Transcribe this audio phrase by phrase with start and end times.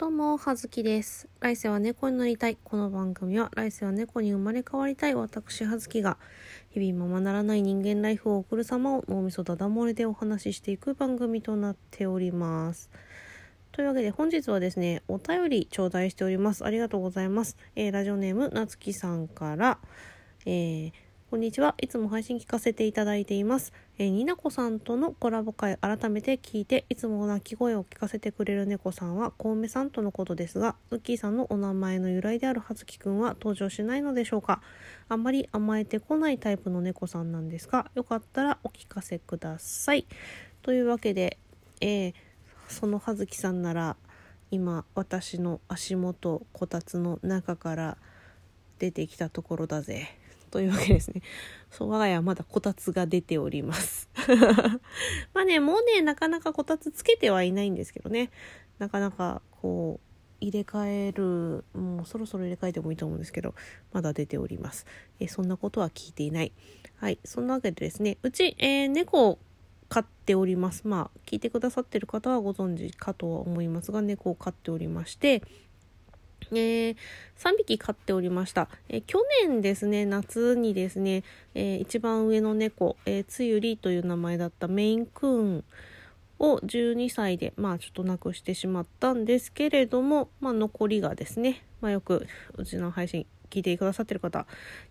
[0.00, 1.28] どうも、はずきです。
[1.40, 2.56] 来世は猫になりたい。
[2.64, 6.16] この番組は、来世は猫に生まれ変わりたい私、はずきが、
[6.70, 12.88] 日々ままならない人間ライフを送る様を脳みそだだ漏れでお話ししていく番組となっております。
[13.72, 16.64] というわけで、本日はですね、お便り頂戴しております。
[16.64, 17.58] ありがとうございます。
[17.76, 19.80] えーラジオネーム、なつきさんから、
[20.46, 20.92] えー
[21.30, 21.76] こんにちは。
[21.80, 23.72] いつも配信聞かせていただいています。
[23.98, 34.60] えー、になこさんとのコラボ会改めて聞いて、いつも鳴き声を聞かせてくれる猫さんは、コウメさんとのことですが、ウッキーさんのお名前の由来であるはずきくんは登場しないのでしょうか
[35.08, 40.08] あんまり甘えてこないタイプの猫さんなんですが、よかったらお聞かせください。
[40.62, 41.38] というわけで、
[41.80, 42.14] えー
[42.66, 43.96] そのはずきさんなら、
[44.50, 47.98] 今、私の足元、こたつの中から
[48.80, 50.19] 出てきたところだぜ。
[50.50, 51.22] というわけですね。
[51.70, 54.08] そう、我が家はまだこたつが出ております。
[55.32, 58.30] まあね、もうね、なかなかこたつつけてはいないんですけどね。
[58.78, 60.10] なかなか、こう、
[60.40, 63.54] 入れ替える、もうそろそろ入れ替えてもいいと思うんですけど、
[63.92, 64.86] まだ出ております。
[65.18, 66.52] えそんなことは聞いていない。
[66.96, 67.18] はい。
[67.24, 69.38] そんなわけでですね、うち、えー猫
[69.90, 70.86] 飼っております。
[70.86, 75.42] まあ、聞いてくださってる方はご存知かとは思いますが、猫を飼っておりまして、
[76.52, 76.96] えー、
[77.38, 78.68] 3匹飼っておりました。
[78.88, 81.22] えー去年ですね、夏にですね、
[81.54, 85.64] えー一番上の猫、えーつゆりという名前だったメインクーン
[86.38, 94.46] を12歳で、まあちょっと亡くしてしまったんですけれども、まあ残りがですね、まあよくうちの配信聞いてくださってる方、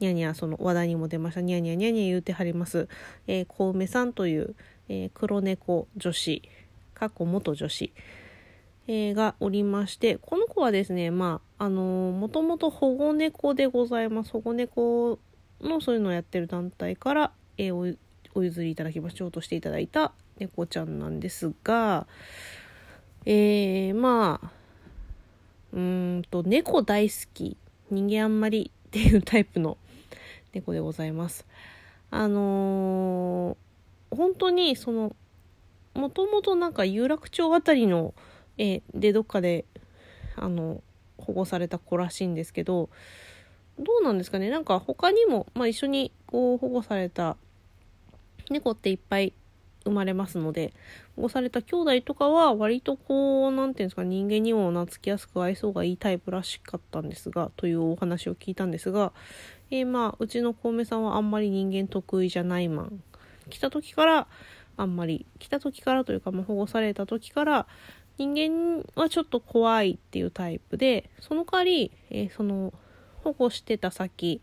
[0.00, 2.88] ニャニャその話題にも出ました、ニャニャニャニャ言うてはります、
[3.26, 4.54] えー、小梅さんという、
[4.88, 6.42] えー黒猫女子、
[6.94, 7.92] 過去元女子、
[8.86, 14.32] えーがおりまして、この子はですね、まあ、あのー、もともと保護猫でございます。
[14.32, 15.18] 保護猫
[15.60, 17.96] のそういうのをやってる団体から、えー
[18.36, 22.08] お譲りいただきましょうとしていただいた猫ちゃんなんですが、
[23.26, 24.50] えー、まあ、
[25.72, 27.56] うーんと、猫大好き、
[27.90, 29.78] 人間あんまりっていうタイプの
[30.52, 31.46] 猫でございます。
[32.10, 33.64] あのー
[34.14, 35.16] 本当にその、
[35.94, 38.14] もともとなんか有楽町あたりの、
[38.58, 39.64] えでどっかで
[40.36, 40.82] あの
[41.18, 42.88] 保護された子らしいんですけど
[43.78, 44.50] どうなんですかね？
[44.50, 47.36] なんか他にも、まあ、一緒にこう保護された
[48.50, 49.32] 猫っていっぱい
[49.84, 50.72] 生まれますので
[51.16, 59.12] 保護された兄弟とかは割とこうなんていうんですか人間にも懐きやすく愛想がいいタイプらしかったんですがというお話を聞いたんですが、
[59.70, 63.02] えーまあうちの小梅さんはあんまり人間得意じゃないマン。
[63.50, 64.26] 来た時から
[64.76, 67.66] あんまり来た時からというか、まあ、保護された時から
[68.18, 72.72] 人間はちょっと怖いっていうタイプでその代わり、えーその
[73.24, 74.42] 保護してた先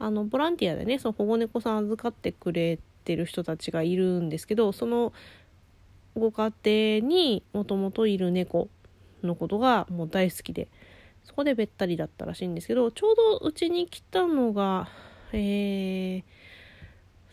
[0.00, 5.12] あのボランティアでねその保護猫さん預かってくれてる人たちがいるんですけどその
[6.16, 6.52] ご家
[7.00, 8.68] 庭にもともといる猫
[9.22, 10.66] のことがもう大好きで
[11.22, 14.88] そこでべったりだったらしいんですけどちょうどうちに来たのが
[15.32, 16.24] え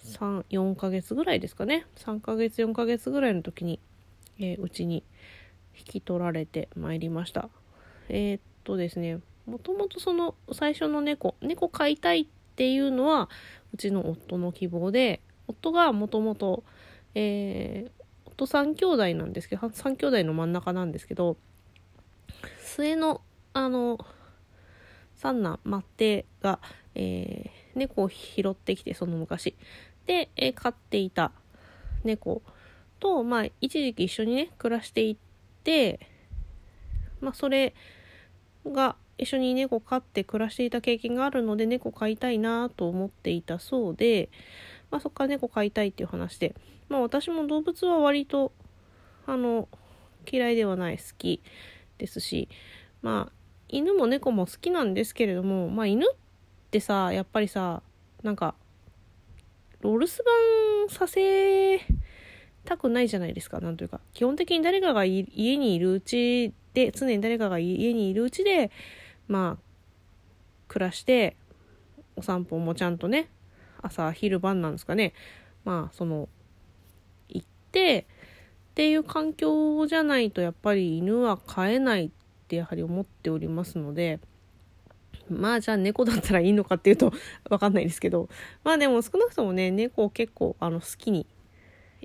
[0.03, 1.87] ー、34ヶ月ぐらいですかね。
[1.95, 3.79] 3ヶ月4ヶ月ぐらいの時に
[4.39, 5.03] えーうちに
[5.77, 7.49] 引き取られてまいりました。
[8.09, 13.29] えーっとですねもともとその最初の猫猫飼いたいっていうのは
[13.73, 16.63] うちの夫の希望で夫がもともと
[17.15, 17.91] えー
[18.25, 21.37] 夫3兄弟なんですけど3兄弟の真ん中なんですけど
[22.59, 23.21] 末の
[23.53, 23.97] あの
[25.15, 26.59] 三男マッテが、
[26.95, 29.55] えー猫を拾ってきてその昔。
[30.07, 31.31] で、えー飼っていた
[32.03, 32.41] 猫
[32.99, 35.17] と、まあ、一時期一緒にね暮らしていっ
[35.67, 35.99] て、
[37.19, 37.73] まあ、それ
[38.65, 44.29] が一緒に猫飼って暮らしていた経験があるので猫飼いたいなと思っていたそうで、
[44.91, 46.55] まあ、そこから猫飼いたいっていう話で、
[46.87, 48.53] まあ、私も動物は割と
[49.25, 49.67] あの
[50.31, 51.41] 嫌いではない好き
[51.97, 52.47] ですし
[53.01, 53.31] まあ
[53.67, 56.15] 犬も猫も好きなんですけれどもまあ犬っ
[56.71, 57.81] てさやっぱりさ
[58.23, 58.55] なんか
[59.83, 60.11] お留守
[60.87, 61.81] 番させ
[62.67, 64.01] たくないじゃないですかなんというか。
[64.13, 65.23] 基本的に誰かが家
[65.57, 68.71] にいるうちで常に誰かが家にいるうちで
[69.27, 69.63] まあ
[70.67, 71.37] 暮らして
[72.17, 73.29] お散歩もちゃんとね
[73.81, 75.13] 朝昼晩なんですかね。
[75.63, 76.27] まあその
[77.29, 78.05] 行って
[78.71, 82.09] っていう環境じゃないとやっぱり犬は飼えないっ
[82.47, 84.19] てやはり思っておりますので
[85.29, 87.13] まあじゃあ猫だったらいいのかっていうと
[87.49, 88.27] わかんないですけど。
[88.63, 91.25] まあでも少なくともね猫を結構あの好きに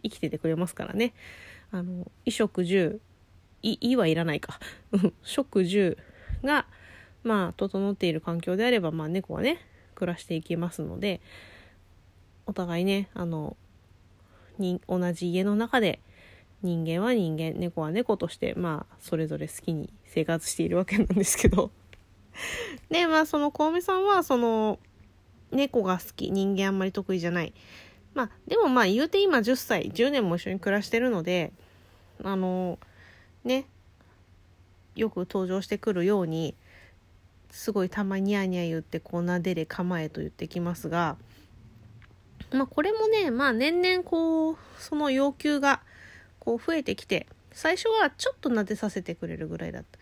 [0.03, 1.15] 生きててくれますからね。
[1.71, 3.01] あの衣食住
[3.63, 4.59] いいはいらないか。
[5.23, 5.97] 食住
[6.43, 6.67] が
[7.23, 9.59] まあ整っている環境であればまあ猫はね
[9.95, 11.21] 暮らしていけますので
[12.47, 13.57] お互いねあの
[14.59, 16.01] に同じ家の中で
[16.63, 21.71] 人間は人間猫は猫としてまあそれぞれ好きに生活しているわけなんですけど。
[22.91, 24.79] でまあその小梅さんはその
[25.51, 27.53] 猫が好き人間あんまり得意じゃない。
[28.15, 31.53] まあでもまあ言うて今10歳10年も一緒に暮らしてるので
[32.23, 32.79] あの
[33.45, 33.67] ね
[34.95, 36.55] よく登場してくるように
[37.51, 41.17] すごいたまにニャーニャー言ってこうなでれ構えと言ってきますが
[42.53, 45.81] まあこれもねまあ年々こうその要求が
[46.39, 49.99] こう増えてきて最初はちょっと撫でさせてくれるぐらいだった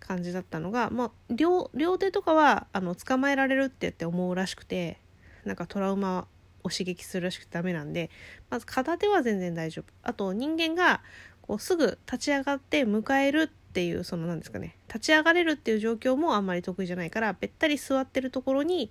[0.00, 4.98] 感じだったのが、まあ、両両手とかはあの捕まえられるって言って思うらしくて
[5.44, 6.26] なんかトラウマ
[6.70, 8.10] 刺激するらしくてダメなんで
[8.50, 9.92] まず片手は全然大丈夫。
[10.02, 11.00] あと人間が
[11.42, 18.90] こうすぐ立ち上がって迎えるっていうその何ですかね立ち上がれるっていう状況もあんまり得意じゃないからべったり座ってるところに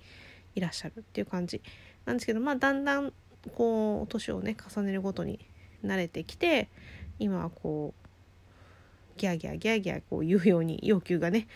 [0.56, 1.62] いらっしゃるっていう感じ。
[2.06, 3.14] なんですけどまあだんだん
[3.56, 5.40] こう年をね重ねるごとに
[5.84, 6.70] 慣れてきて
[7.20, 8.08] 今はこう
[9.20, 11.48] ギャーギャーギャーギャーこう言うように要求がね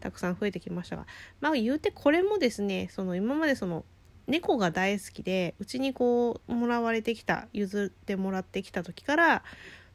[0.00, 1.06] たくさん増えてきましたが
[1.40, 3.84] まあ言うてこれもですねその今までその
[4.26, 9.42] 猫が大好きでうちにこうもらわれてきた譲ってもらってきた時から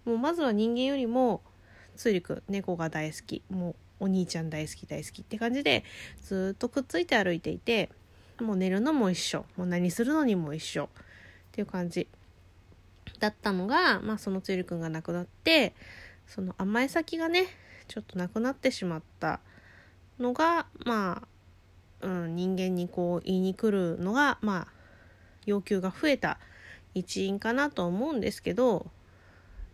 [0.06, 1.42] もうまずは人間よりも
[1.96, 5.84] ついりく猫が大好きもうお兄ちゃん大好き大好きって感じで
[6.24, 7.90] ずっとくっついて歩いていて
[8.40, 10.88] もう寝るのも一緒もう何するのにも一緒っ
[11.52, 12.08] ていう感じ
[13.20, 15.76] だったのが、まあ、そのつゆりくんが亡くなって
[16.28, 17.46] その甘え先がね
[17.88, 19.40] ちょっとなくなってしまった
[20.20, 21.28] のがまあ、
[22.02, 24.82] うん、人間にこう言いに来るのがまあ
[25.46, 26.38] 要求が増えた
[26.94, 28.88] 一因かなと思うんですけど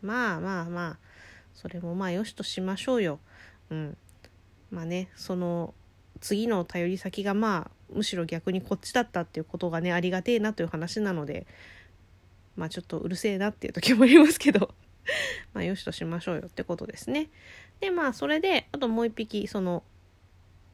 [0.01, 0.97] まあまあまあ
[1.53, 3.19] それもまあよしとしましょうよ。
[3.71, 3.97] うん、
[4.69, 5.73] まあねその
[6.21, 11.47] 次の頼り先がまあむしろ逆にこっちだったっていうことがねありがてえなという話なので
[12.55, 14.73] まあちょっとうるせえなっていう時もありますけど
[15.53, 17.29] まあよしとしましょうよってことですね。
[17.79, 19.83] でまあそれであともう一匹その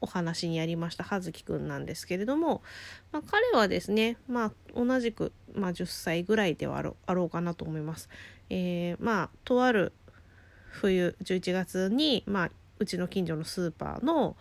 [0.03, 2.61] お話にありました葉月くんなんですけれども、
[3.13, 8.09] まあ、彼はですね、まあ、同じく、まあ、10歳ぐらいではあろうかなと思います。
[8.49, 9.93] えー、まあとある
[10.71, 14.35] 冬11月に、まあ、うちの近所のスーパーの、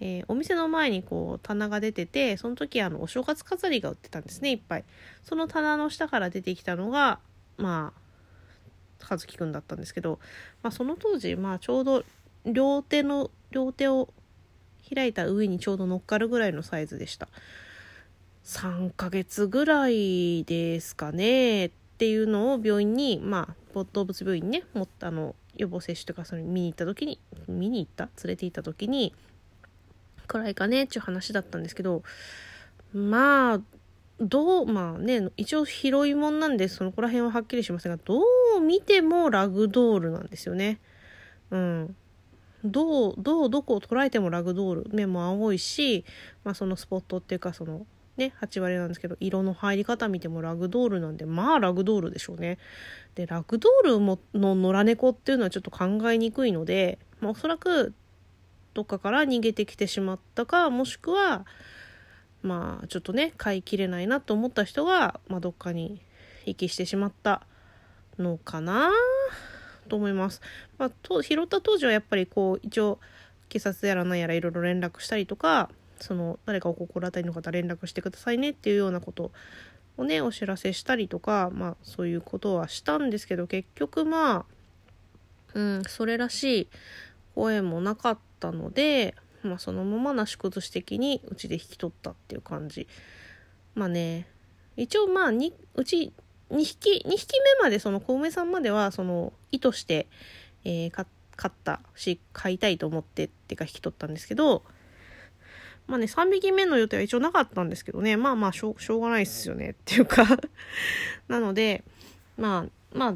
[0.00, 4.84] えー、お店の前にこう棚が出ててその時あのお正月飾りが売ってたんですねいっぱい
[5.24, 7.20] その棚の下から出てきたのが
[7.56, 7.94] ま
[9.00, 10.18] あ和樹くんだったんですけど、
[10.62, 12.04] まあ、その当時、まあ、ちょうど
[12.44, 14.12] 両手の両手を
[14.94, 17.28] 開いた上にちょうど乗っかるぐらいのサイズでした
[18.44, 28.08] 3ヶ月ぐらいですかねっていうのを病院にまあ動物病院ねもったあの予防接種とかそれ見に行った時に見に行った？
[28.24, 29.14] 連れて行った時に
[30.26, 32.02] くらいかねっていう話だったんですけど
[32.94, 33.60] まあ
[34.20, 38.20] どうまあね一応広いもんなんでそのこら辺ははっきりしませんがど
[38.56, 40.80] う見てもラグドールなんですよね。
[41.50, 41.96] うん。
[42.64, 46.04] どうどうどこを捉えてもラグドール目も青いし、
[46.44, 52.58] まあ、そのスポットっていうかそのね8割なんですけど色の入り方見てもラグドールなんでまあラグドールでしょうね。
[53.14, 57.94] でラグドールもの野良猫っていうのはちょっと考えにくいので、まあ、おそらく
[58.74, 61.46] どっかから逃げてきてしまったかもしくは
[62.42, 66.00] まあちょっとね飼いきれないなと思った人が、まあ、どっかに
[66.44, 67.46] 遺棄してしまった
[68.18, 68.90] のかな
[69.88, 70.40] と思います。
[70.78, 72.98] まあ、と拾った当時はやっぱりこう一応
[73.48, 79.32] 警察やら何やらいろいろ連絡したりとかその誰かお心当たりの方連絡してくださいねっていうようなこと
[79.96, 84.44] をねお知らせしたりとか、まあ、そういうことはしたんですけど結局まあ、
[85.54, 86.68] うん、それらしい
[87.34, 92.86] 声もなかったのでまあ、そのままなし崩し的にうちで引き取ったっていう感じ
[93.74, 94.26] まあね
[94.76, 96.12] 一応まあにうち
[96.50, 100.06] 2匹2匹目までその小梅さんまではその意図して、
[100.64, 101.04] えー、買
[101.46, 104.62] ったし飼いたいと思ってってか引き取ったんですけど
[105.88, 108.16] まあね3匹目の予定は一応なかったんですけどね。
[108.16, 110.26] まあまあしょしょうがないっすよねっていうか。
[111.28, 111.82] なので
[112.36, 113.14] まあまあ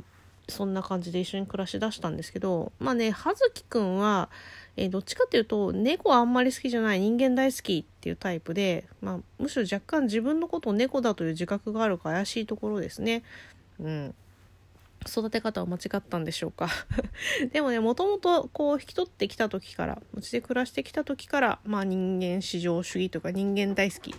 [0.48, 4.30] そんな感じで一緒に暮らしだしたんですけどまあね葉月くんは
[4.76, 13.22] えー、どっちかっていうと猫はあんまり好きじゃない人間大好きっていうタイプで、まあ、むしろ若干自分のことを猫だという自覚があるか怪しいところですね。
[13.80, 14.14] うん。
[15.06, 16.68] 育て方は間違ったんでしょうか。
[17.52, 24.14] でもねもともとこう引き取ってきた時からうちで暮らしてきた時からまあ人間至上主義とか人間大好き。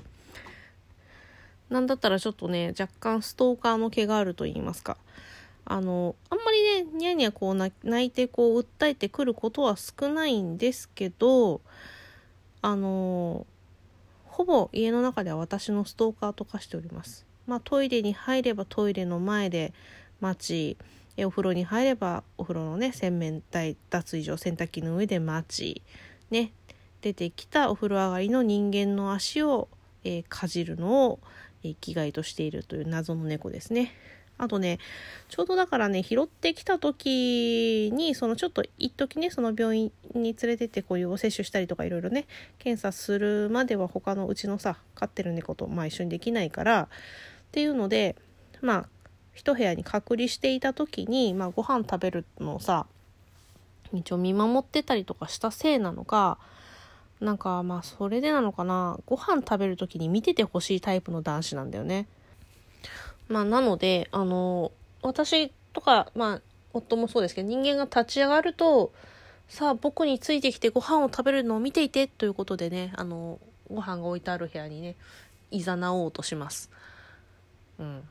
[1.70, 4.98] なんだったらちょっとね若干ストーカーの毛があると言いますか。
[5.66, 7.74] あのあんまりねニャニャこう泣
[8.06, 11.62] いてこう訴えてくることは少ないんですけど
[12.62, 13.46] あの
[14.26, 17.26] ほぼ家の中では私のストーカーと化しております。
[17.46, 19.74] まあ、トイレに入ればトイレの前で
[20.22, 20.78] 待
[21.18, 25.82] ちお風呂に入ればお風呂のね洗面台脱衣所洗濯機の上で待ち
[26.32, 26.54] ね
[27.02, 29.68] 出てきたお風呂上がりの人間の足を、
[30.06, 31.20] えー、かじるのを、
[31.64, 33.92] えー、生きがいとしているという謎の猫ですね。
[34.38, 34.80] あとね、
[35.30, 42.26] ちょうどだからね、拾ってきた時に、そのちょっと一時ね、その病院に連れてってこういうお接種したりとかいろいろね、
[42.60, 46.88] 検査するまでは他のうちのさ、飼ってる猫とまあ一緒にできないから、っ
[47.52, 48.16] ていうので、
[48.62, 48.90] まあ、
[49.34, 52.88] 一部屋に隔離していた時に、まあご飯食べるのをさ、
[53.94, 56.38] 一応見守ってたりとかしたせいなのか、
[57.22, 62.08] なんかまあそれでなのかな、ご飯食べる時に見ててほしいタイプの男子なんだよね。
[63.28, 66.42] まあ、なので、あの、私とか、まあ、
[66.74, 68.92] 夫もそうですけど、人間が立ち上がると、
[69.48, 73.40] さあ、僕についてきてご飯を食べるのを見ていて、ということでね、あの、
[73.70, 74.96] ご飯が置いてある部屋にね、
[75.52, 76.70] いざなおうとします。
[77.80, 78.02] うん。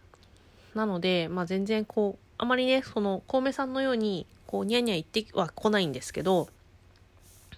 [0.75, 6.49] なので、まあ、全然こう、あまりね、その、コウメさんのように、こう、ニャニャ言っては来ないんですけど、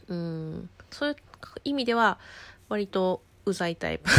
[0.08, 1.16] うん、そういう
[1.64, 2.18] 意味では、
[2.68, 4.10] 割とうざいタイプ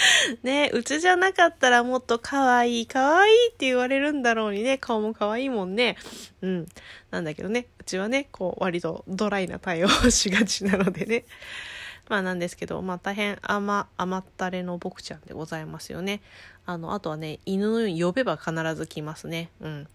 [0.42, 5.96] ねうちじゃなかったらもっと可愛い可愛いって言われるんだろうにね、顔も可愛いもんね。
[6.40, 6.66] うん。
[7.10, 11.24] なんだけどね、うちはね、こう割とドライな対応をしがちなのでね。
[12.08, 16.20] まあなんですけど、まあ大変甘、甘ったれの僕ちゃんでございますよね。
[16.66, 19.50] あの、あとはね、犬のように呼べば必ず来ますね。
[19.60, 19.88] うん。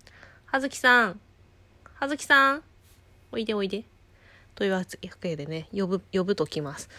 [0.46, 1.20] はずきさん。
[1.96, 2.64] はずきさん。
[3.32, 3.84] おいでおいで。
[4.56, 4.84] というわ
[5.22, 6.90] けでね、呼ぶ、呼ぶと来ます。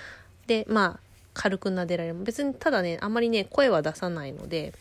[0.47, 1.08] で、まあ、
[1.39, 2.17] 軽く撫でられる。
[2.17, 4.75] 別にただねあんまりね声は出さないので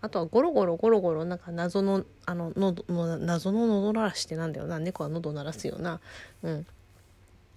[0.00, 4.78] あとはゴロゴロゴロゴロなんか謎のあの喉の謎の喉鳴らしってなんだよな。
[4.78, 6.00] 猫は喉鳴らすような
[6.44, 6.66] うん。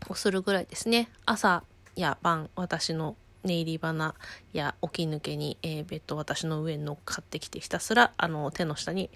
[0.10, 1.10] をするぐらいですね。
[1.28, 1.64] 朝
[1.96, 4.16] や晩私の寝入り花
[4.54, 9.12] や起き抜けに、えー、ベッド私の上に乗っかってきてひたすらあの手の下に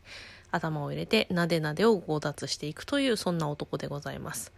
[0.52, 4.54] 頭を入れてなでなでを強奪していくというそんな男でございます。